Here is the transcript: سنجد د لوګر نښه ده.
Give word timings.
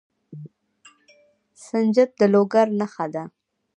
سنجد 1.65 2.09
د 2.19 2.21
لوګر 2.33 2.67
نښه 2.79 3.05
ده. 3.13 3.23